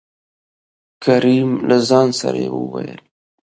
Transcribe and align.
کريم: 1.03 1.49
له 1.69 1.77
ځان 1.89 2.07
سره 2.19 2.37
يې 2.43 2.49
ووېل: 2.53 3.01